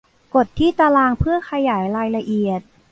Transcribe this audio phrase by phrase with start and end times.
[0.35, 2.61] กดที่ตารางเพื่อขยายรายละเอียด